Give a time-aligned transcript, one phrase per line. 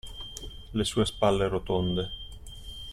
[0.73, 2.09] Le sue spalle rotonde.